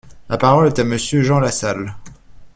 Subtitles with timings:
[0.29, 1.93] La parole est à Monsieur Jean Lassalle.